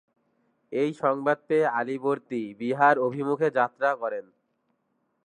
[0.71, 4.25] এই সংবাদ পেয়ে আলীবর্দী বিহার অভিমুখে যাত্রা করেন।